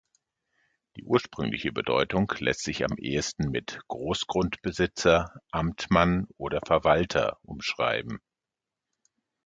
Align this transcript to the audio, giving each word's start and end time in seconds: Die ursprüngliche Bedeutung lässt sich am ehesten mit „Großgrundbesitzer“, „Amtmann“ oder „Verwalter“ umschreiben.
Die 0.95 1.03
ursprüngliche 1.03 1.71
Bedeutung 1.71 2.33
lässt 2.39 2.63
sich 2.63 2.83
am 2.83 2.97
ehesten 2.97 3.51
mit 3.51 3.81
„Großgrundbesitzer“, 3.87 5.31
„Amtmann“ 5.51 6.27
oder 6.37 6.59
„Verwalter“ 6.65 7.37
umschreiben. 7.43 8.19